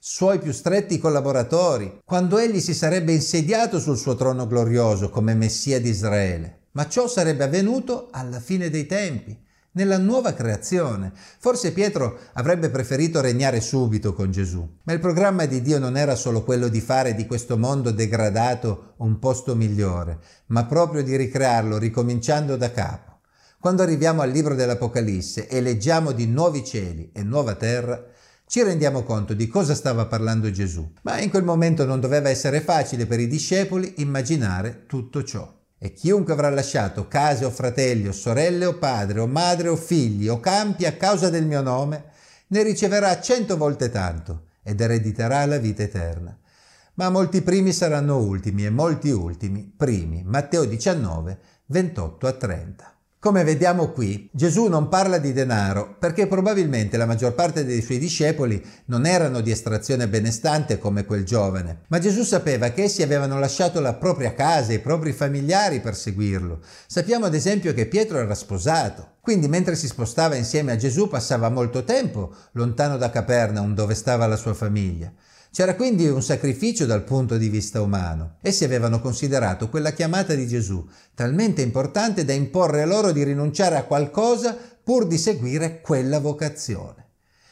suoi 0.07 0.37
più 0.37 0.51
stretti 0.51 0.99
collaboratori, 0.99 2.01
quando 2.05 2.37
egli 2.37 2.59
si 2.59 2.75
sarebbe 2.75 3.11
insediato 3.11 3.79
sul 3.79 3.97
suo 3.97 4.13
trono 4.13 4.45
glorioso 4.45 5.09
come 5.09 5.33
Messia 5.33 5.81
di 5.81 5.89
Israele. 5.89 6.67
Ma 6.73 6.87
ciò 6.87 7.07
sarebbe 7.07 7.43
avvenuto 7.43 8.09
alla 8.11 8.39
fine 8.39 8.69
dei 8.69 8.85
tempi, 8.85 9.35
nella 9.71 9.97
nuova 9.97 10.33
creazione. 10.33 11.11
Forse 11.39 11.71
Pietro 11.71 12.19
avrebbe 12.33 12.69
preferito 12.69 13.19
regnare 13.19 13.59
subito 13.61 14.13
con 14.13 14.29
Gesù, 14.29 14.77
ma 14.83 14.93
il 14.93 14.99
programma 14.99 15.45
di 15.45 15.63
Dio 15.63 15.79
non 15.79 15.97
era 15.97 16.13
solo 16.13 16.43
quello 16.43 16.67
di 16.67 16.81
fare 16.81 17.15
di 17.15 17.25
questo 17.25 17.57
mondo 17.57 17.89
degradato 17.89 18.93
un 18.97 19.17
posto 19.17 19.55
migliore, 19.55 20.19
ma 20.47 20.65
proprio 20.65 21.01
di 21.01 21.15
ricrearlo 21.15 21.79
ricominciando 21.79 22.55
da 22.57 22.69
capo. 22.69 23.21
Quando 23.59 23.81
arriviamo 23.81 24.21
al 24.21 24.29
libro 24.29 24.53
dell'Apocalisse 24.53 25.47
e 25.47 25.61
leggiamo 25.61 26.11
di 26.11 26.27
nuovi 26.27 26.63
cieli 26.63 27.09
e 27.11 27.23
nuova 27.23 27.55
terra, 27.55 28.13
ci 28.47 28.61
rendiamo 28.61 29.03
conto 29.03 29.33
di 29.33 29.47
cosa 29.47 29.73
stava 29.73 30.05
parlando 30.05 30.51
Gesù, 30.51 30.87
ma 31.01 31.19
in 31.19 31.29
quel 31.29 31.43
momento 31.43 31.83
non 31.83 31.99
doveva 31.99 32.29
essere 32.29 32.61
facile 32.61 33.07
per 33.07 33.19
i 33.19 33.27
discepoli 33.27 33.95
immaginare 33.97 34.85
tutto 34.85 35.23
ciò. 35.23 35.51
E 35.77 35.93
chiunque 35.93 36.33
avrà 36.33 36.49
lasciato 36.49 37.07
case 37.07 37.43
o 37.43 37.49
fratelli 37.49 38.07
o 38.07 38.11
sorelle 38.11 38.65
o 38.65 38.77
padre 38.77 39.19
o 39.19 39.27
madre 39.27 39.67
o 39.67 39.75
figli 39.75 40.27
o 40.27 40.39
campi 40.39 40.85
a 40.85 40.93
causa 40.93 41.29
del 41.29 41.45
mio 41.45 41.61
nome, 41.61 42.11
ne 42.47 42.63
riceverà 42.63 43.19
cento 43.19 43.57
volte 43.57 43.89
tanto 43.89 44.45
ed 44.63 44.79
erediterà 44.79 45.45
la 45.45 45.57
vita 45.57 45.83
eterna. 45.83 46.37
Ma 46.95 47.09
molti 47.09 47.41
primi 47.41 47.73
saranno 47.73 48.17
ultimi 48.17 48.65
e 48.65 48.69
molti 48.69 49.09
ultimi 49.09 49.73
primi. 49.75 50.23
Matteo 50.23 50.65
19, 50.65 51.39
28 51.65 52.27
a 52.27 52.31
30. 52.31 52.94
Come 53.25 53.43
vediamo 53.43 53.89
qui, 53.89 54.29
Gesù 54.31 54.67
non 54.67 54.87
parla 54.87 55.17
di 55.17 55.33
denaro 55.33 55.95
perché 55.97 56.27
probabilmente 56.27 56.95
la 56.95 57.07
maggior 57.07 57.33
parte 57.33 57.65
dei 57.65 57.81
suoi 57.81 57.97
discepoli 57.97 58.63
non 58.85 59.07
erano 59.07 59.41
di 59.41 59.49
estrazione 59.49 60.07
benestante 60.07 60.77
come 60.77 61.05
quel 61.05 61.25
giovane, 61.25 61.85
ma 61.87 61.97
Gesù 61.97 62.21
sapeva 62.21 62.69
che 62.69 62.83
essi 62.83 63.01
avevano 63.01 63.39
lasciato 63.39 63.79
la 63.79 63.95
propria 63.95 64.35
casa 64.35 64.73
e 64.73 64.75
i 64.75 64.79
propri 64.79 65.11
familiari 65.11 65.79
per 65.79 65.95
seguirlo. 65.95 66.59
Sappiamo 66.85 67.25
ad 67.25 67.33
esempio 67.33 67.73
che 67.73 67.87
Pietro 67.87 68.19
era 68.19 68.35
sposato, 68.35 69.13
quindi 69.21 69.47
mentre 69.47 69.75
si 69.75 69.87
spostava 69.87 70.35
insieme 70.35 70.73
a 70.73 70.77
Gesù 70.77 71.07
passava 71.07 71.49
molto 71.49 71.83
tempo 71.83 72.31
lontano 72.51 72.95
da 72.95 73.09
Capernaum 73.09 73.73
dove 73.73 73.95
stava 73.95 74.27
la 74.27 74.35
sua 74.35 74.53
famiglia. 74.53 75.11
C'era 75.55 75.75
quindi 75.75 76.05
un 76.09 76.21
sacrificio 76.21 76.85
dal 76.85 77.05
punto 77.05 77.37
di 77.37 77.47
vista 77.47 77.79
umano. 77.81 78.39
Essi 78.41 78.65
avevano 78.65 78.99
considerato 78.99 79.69
quella 79.69 79.93
chiamata 79.93 80.33
di 80.33 80.45
Gesù 80.47 80.85
talmente 81.13 81.61
importante 81.61 82.25
da 82.25 82.33
imporre 82.33 82.85
loro 82.85 83.13
di 83.13 83.23
rinunciare 83.23 83.77
a 83.77 83.85
qualcosa 83.85 84.53
pur 84.83 85.07
di 85.07 85.17
seguire 85.17 85.79
quella 85.79 86.19
vocazione. 86.19 87.07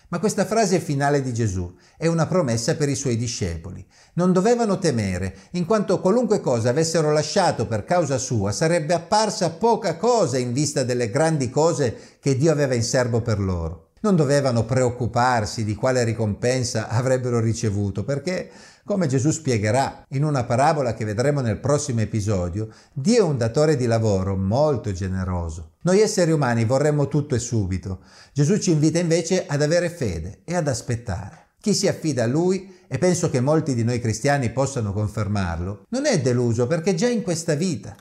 Ma 0.10 0.20
questa 0.20 0.44
frase 0.44 0.82
finale 0.82 1.22
di 1.22 1.34
Gesù 1.34 1.74
è 1.96 2.08
una 2.08 2.28
promessa 2.28 2.76
per 2.76 2.90
i 2.90 2.96
suoi 2.96 3.16
discepoli. 3.16 3.88
Non 4.16 4.34
dovevano 4.34 4.80
temere, 4.80 5.34
in 5.52 5.66
quanto 5.66 6.02
qualunque 6.02 6.42
cosa 6.42 6.72
avessero 6.72 7.10
lasciato 7.14 7.68
per 7.68 7.86
causa 7.86 8.18
sua 8.18 8.52
sarebbe 8.52 8.94
apparsa 8.94 9.52
poca 9.52 9.96
cosa 9.96 10.38
in 10.38 10.52
vista 10.52 10.84
delle 10.84 11.10
grandi 11.10 11.50
cose 11.50 12.18
che 12.20 12.36
Dio 12.36 12.52
aveva 12.52 12.74
in 12.74 12.84
serbo 12.84 13.22
per 13.22 13.40
loro 13.40 13.83
non 14.04 14.16
dovevano 14.18 14.66
preoccuparsi 14.66 15.64
di 15.64 15.76
quale 15.76 16.04
ricompensa 16.04 16.90
avrebbero 16.90 17.40
ricevuto, 17.40 18.04
perché, 18.04 18.50
come 18.84 19.08
Gesù 19.08 19.32
spiegherà 19.32 20.06
in 20.10 20.26
una 20.26 20.44
parabola 20.44 20.94
che 20.94 21.06
vedremo 21.06 21.40
nel 21.40 21.60
prossimo 21.60 22.02
episodio, 22.02 22.68
Dio 22.92 23.18
è 23.18 23.28
un 23.28 23.38
datore 23.38 23.78
di 23.78 23.86
lavoro 23.86 24.36
molto 24.36 24.92
generoso. 24.92 25.76
Noi 25.84 26.02
esseri 26.02 26.32
umani 26.32 26.66
vorremmo 26.66 27.08
tutto 27.08 27.34
e 27.36 27.40
subito. 27.40 28.02
Gesù 28.34 28.58
ci 28.58 28.72
invita 28.72 29.00
invece 29.00 29.46
ad 29.48 29.62
avere 29.62 29.90
fede 29.90 30.42
e 30.44 30.54
ad 30.54 30.68
aspettare. 30.68 31.52
Chi 31.62 31.74
si 31.74 31.88
affida 31.88 32.24
a 32.24 32.28
Lui, 32.28 32.82
e 32.90 32.98
penso 32.98 33.30
che 33.30 33.40
molti 33.40 33.74
di 33.74 33.86
noi 33.86 34.02
cristiani 34.02 34.50
possano 34.50 34.92
confermarlo, 34.92 35.86
non 35.90 36.06
è 36.06 36.20
deluso 36.20 36.68
perché 36.68 36.94
già 36.94 37.08
in 37.08 37.22
questa 37.22 37.56
vita 37.56 37.96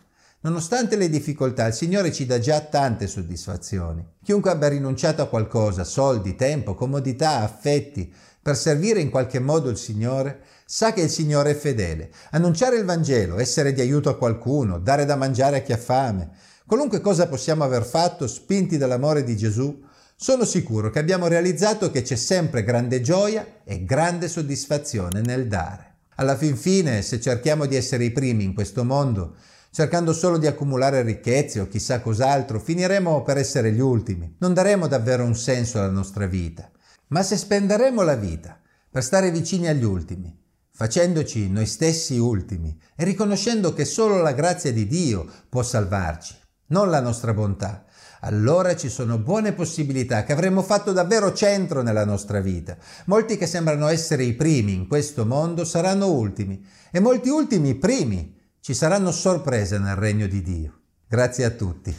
Nonostante 0.45 0.97
le 0.97 1.09
difficoltà, 1.09 1.67
il 1.67 1.73
Signore 1.73 2.11
ci 2.11 2.27
dà 2.27 2.41
già 2.41 2.59
tante 2.59 3.07
soddisfazioni. 3.07 4.05
Chiunque 4.25 4.51
abbia 4.51 4.67
rinunciato 4.67 5.23
a 5.23 5.29
qualcosa, 5.29 5.85
soldi, 5.85 6.35
tempo, 6.35 6.75
comodità, 6.75 7.43
affetti, 7.43 8.13
per 8.43 8.57
servire 8.57 8.99
in 8.99 9.09
qualche 9.09 9.39
modo 9.39 9.69
il 9.69 9.77
Signore, 9.77 10.41
sa 10.65 10.93
che 10.93 11.03
il 11.03 11.11
Signore 11.11 11.51
è 11.51 11.55
fedele. 11.55 12.11
Annunciare 12.33 12.77
il 12.77 12.85
Vangelo, 12.85 13.39
essere 13.39 13.73
di 13.73 13.81
aiuto 13.81 14.09
a 14.09 14.17
qualcuno, 14.17 14.81
dare 14.81 15.05
da 15.05 15.15
mangiare 15.15 15.59
a 15.59 15.61
chi 15.61 15.73
ha 15.73 15.77
fame, 15.77 16.31
qualunque 16.67 17.01
cosa 17.01 17.29
possiamo 17.29 17.63
aver 17.63 17.85
fatto, 17.85 18.27
spinti 18.27 18.77
dall'amore 18.77 19.23
di 19.23 19.37
Gesù, 19.37 19.81
sono 20.17 20.45
sicuro 20.45 20.91
che 20.91 20.99
abbiamo 20.99 21.29
realizzato 21.29 21.93
che 21.93 22.03
c'è 22.03 22.17
sempre 22.17 22.65
grande 22.65 23.01
gioia 23.01 23.47
e 23.63 23.85
grande 23.85 24.27
soddisfazione 24.27 25.21
nel 25.21 25.47
dare. 25.47 25.91
Alla 26.17 26.37
fin 26.37 26.57
fine, 26.57 27.01
se 27.03 27.21
cerchiamo 27.21 27.67
di 27.67 27.77
essere 27.77 28.03
i 28.03 28.11
primi 28.11 28.43
in 28.43 28.55
questo 28.55 28.83
mondo, 28.83 29.37
cercando 29.73 30.13
solo 30.13 30.37
di 30.37 30.47
accumulare 30.47 31.01
ricchezze 31.01 31.59
o 31.59 31.67
chissà 31.67 32.03
cos'altro, 32.03 32.61
finiremo 32.61 33.23
per 33.23 33.39
essere 33.39 33.73
gli 33.73 33.81
ultimi. 33.81 34.37
Non 34.39 34.53
daremo 34.53 34.87
davvero 34.87 35.25
un 35.25 35.35
senso 35.35 35.79
alla 35.79 35.91
nostra 35.91 36.27
vita. 36.27 36.71
Ma 37.09 37.23
se 37.23 37.39
spenderemo 37.39 38.03
la 38.03 38.15
vita 38.15 38.61
per 38.91 39.03
stare 39.03 39.31
vicini 39.31 39.69
agli 39.69 39.85
ultimi, 39.85 40.39
facendoci 40.71 41.51
noi 41.51 41.67
stessi 41.67 42.19
ultimi 42.19 42.79
e 42.95 43.05
riconoscendo 43.05 43.73
che 43.73 43.87
solo 43.87 44.21
la 44.21 44.33
grazia 44.33 44.73
di 44.73 44.87
Dio 44.87 45.27
può 45.49 45.63
salvarci, 45.63 46.37
non 46.67 46.91
la 46.91 47.01
nostra 47.01 47.33
bontà, 47.33 47.87
allora 48.21 48.77
ci 48.77 48.89
sono 48.89 49.19
buone 49.19 49.53
possibilità 49.53 50.23
che 50.25 50.33
avremo 50.33 50.63
fatto 50.63 50.93
davvero 50.93 51.33
centro 51.33 51.83
nella 51.83 52.05
nostra 52.05 52.41
vita. 52.41 52.77
Molti 53.07 53.37
che 53.37 53.47
sembrano 53.47 53.89
essere 53.89 54.23
i 54.23 54.35
primi 54.35 54.75
in 54.75 54.87
questo 54.87 55.25
mondo 55.25 55.65
saranno 55.65 56.11
ultimi 56.13 56.65
e 56.91 57.01
molti 57.01 57.31
ultimi 57.31 57.75
primi. 57.75 58.41
Ci 58.65 58.75
saranno 58.75 59.11
sorprese 59.11 59.81
nel 59.81 59.97
regno 59.97 60.29
di 60.29 60.41
Dio. 60.41 60.83
Grazie 61.09 61.45
a 61.47 61.51
tutti. 61.51 61.93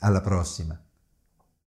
Alla 0.00 0.20
prossima. 0.20 0.78